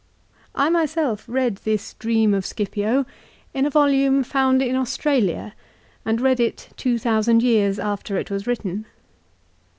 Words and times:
I 0.55 0.67
myself 0.71 1.25
read 1.27 1.57
this 1.57 1.93
dream 1.93 2.33
of 2.33 2.43
Scipio 2.43 3.05
in 3.53 3.67
a 3.67 3.69
volume 3.69 4.23
found 4.23 4.63
in 4.63 4.75
Australia, 4.75 5.53
and 6.03 6.19
read 6.19 6.39
it 6.39 6.69
two 6.75 6.97
thousand 6.97 7.43
years 7.43 7.77
after 7.77 8.17
it 8.17 8.31
was 8.31 8.47
written. 8.47 8.87